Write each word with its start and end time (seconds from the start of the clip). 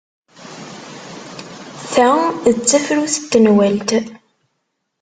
Ta 1.93 2.09
d 2.55 2.57
tafrut 2.69 3.15
n 3.19 3.25
tenwalt. 3.31 3.89